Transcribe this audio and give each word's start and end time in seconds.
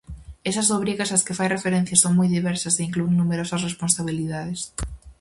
Esas 0.49 0.69
obrigas 0.77 1.09
as 1.15 1.25
que 1.25 1.37
fai 1.39 1.47
referencia 1.51 1.97
son 2.03 2.13
moi 2.19 2.29
diversas 2.37 2.75
e 2.79 2.85
inclúen 2.87 3.15
numerosas 3.21 3.63
responsabilidades. 3.67 4.59